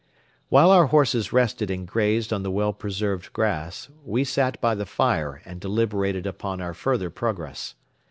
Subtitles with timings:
[0.49, 4.87] While our horses rested and grazed on the well preserved grass, we sat by the
[4.87, 7.75] fire and deliberated upon our further progress.